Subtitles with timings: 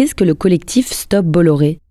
[0.00, 1.82] Qu'est-ce que le collectif Stop Bolloré?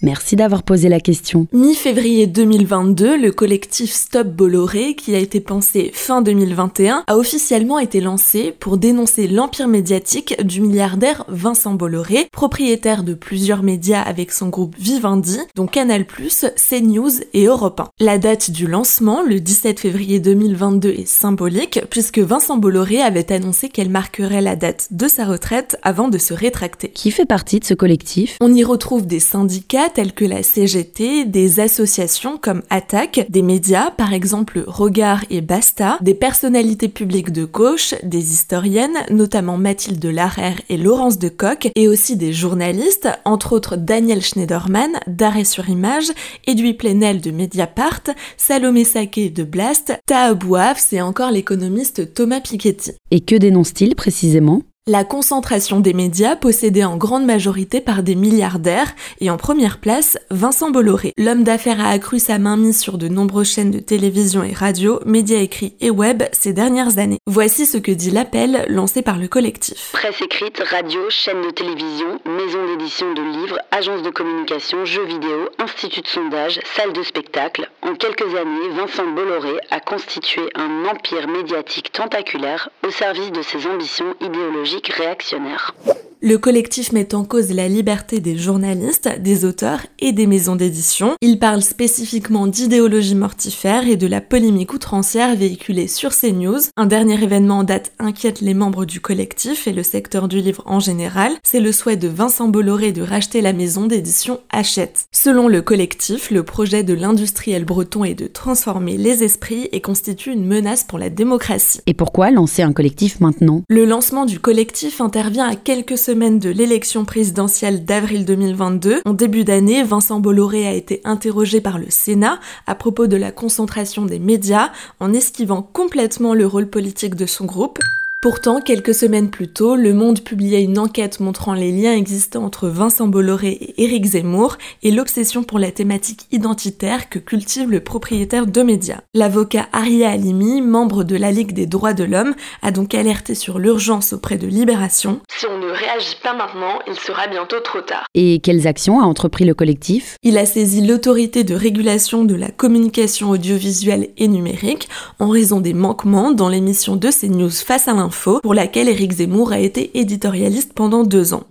[0.00, 1.48] Merci d'avoir posé la question.
[1.52, 8.00] Mi-février 2022, le collectif Stop Bolloré, qui a été pensé fin 2021, a officiellement été
[8.00, 14.50] lancé pour dénoncer l'empire médiatique du milliardaire Vincent Bolloré, propriétaire de plusieurs médias avec son
[14.50, 17.88] groupe Vivendi, dont Canal+, CNews et Europe 1.
[17.98, 23.68] La date du lancement, le 17 février 2022, est symbolique puisque Vincent Bolloré avait annoncé
[23.68, 26.90] qu'elle marquerait la date de sa retraite avant de se rétracter.
[26.90, 28.36] Qui fait partie de ce collectif?
[28.40, 33.90] On y retrouve des syndicats tels que la CGT, des associations comme Attaque, des médias,
[33.90, 40.60] par exemple Regard et Basta, des personnalités publiques de gauche, des historiennes, notamment Mathilde Larère
[40.68, 46.10] et Laurence de Coq, et aussi des journalistes, entre autres Daniel Schneiderman, d'Arrêt sur Image,
[46.46, 48.02] Edoui Plenel de Mediapart,
[48.36, 52.92] Salomé Saké de Blast, Taha Bouafs et encore l'économiste Thomas Piketty.
[53.10, 54.62] Et que dénonce-t-il précisément?
[54.88, 60.16] La concentration des médias possédée en grande majorité par des milliardaires et en première place
[60.30, 61.12] Vincent Bolloré.
[61.18, 65.40] L'homme d'affaires a accru sa mainmise sur de nombreuses chaînes de télévision et radio, médias
[65.40, 67.18] écrits et web ces dernières années.
[67.26, 69.90] Voici ce que dit l'appel lancé par le collectif.
[69.92, 75.50] Presse écrite, radio, chaîne de télévision, maison d'édition de livres, agence de communication, jeux vidéo,
[75.58, 77.68] institut de sondage, salle de spectacle.
[77.82, 83.66] En quelques années, Vincent Bolloré a constitué un empire médiatique tentaculaire au service de ses
[83.66, 85.74] ambitions idéologiques réactionnaire.
[86.20, 91.14] Le collectif met en cause la liberté des journalistes, des auteurs et des maisons d'édition.
[91.20, 96.58] Il parle spécifiquement d'idéologie mortifère et de la polémique outrancière véhiculée sur CNews.
[96.76, 100.64] Un dernier événement en date inquiète les membres du collectif et le secteur du livre
[100.66, 101.30] en général.
[101.44, 105.06] C'est le souhait de Vincent Bolloré de racheter la maison d'édition Hachette.
[105.12, 110.32] Selon le collectif, le projet de l'industriel breton est de transformer les esprits et constitue
[110.32, 111.80] une menace pour la démocratie.
[111.86, 113.62] Et pourquoi lancer un collectif maintenant?
[113.68, 119.02] Le lancement du collectif intervient à quelques semaine de l'élection présidentielle d'avril 2022.
[119.04, 123.30] En début d'année, Vincent Bolloré a été interrogé par le Sénat à propos de la
[123.30, 124.70] concentration des médias
[125.00, 127.78] en esquivant complètement le rôle politique de son groupe.
[128.20, 132.66] Pourtant, quelques semaines plus tôt, Le Monde publiait une enquête montrant les liens existants entre
[132.66, 138.48] Vincent Bolloré et Éric Zemmour et l'obsession pour la thématique identitaire que cultive le propriétaire
[138.48, 139.02] de médias.
[139.14, 143.60] L'avocat Aria Alimi, membre de la Ligue des droits de l'homme, a donc alerté sur
[143.60, 145.20] l'urgence auprès de Libération.
[145.38, 148.06] Si on ne réagit pas maintenant, il sera bientôt trop tard.
[148.16, 150.16] Et quelles actions a entrepris le collectif?
[150.24, 154.88] Il a saisi l'autorité de régulation de la communication audiovisuelle et numérique
[155.20, 157.94] en raison des manquements dans l'émission de CNews face à
[158.42, 161.44] pour laquelle Éric Zemmour a été éditorialiste pendant deux ans.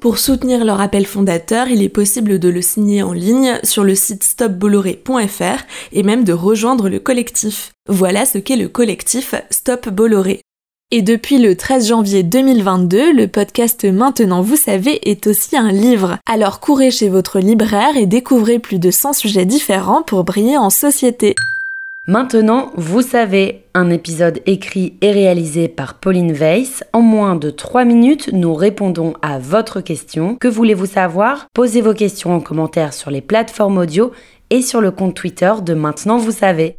[0.00, 3.94] Pour soutenir leur appel fondateur, il est possible de le signer en ligne sur le
[3.94, 7.72] site stopbolloré.fr et même de rejoindre le collectif.
[7.88, 10.40] Voilà ce qu'est le collectif Stop Bolloré.
[10.90, 16.18] Et depuis le 13 janvier 2022, le podcast Maintenant vous savez est aussi un livre.
[16.24, 20.70] Alors courez chez votre libraire et découvrez plus de 100 sujets différents pour briller en
[20.70, 21.34] société.
[22.06, 26.84] Maintenant, vous savez, un épisode écrit et réalisé par Pauline Weiss.
[26.92, 30.36] En moins de 3 minutes, nous répondons à votre question.
[30.36, 31.46] Que voulez-vous savoir?
[31.54, 34.12] Posez vos questions en commentaire sur les plateformes audio
[34.50, 36.76] et sur le compte Twitter de Maintenant vous savez.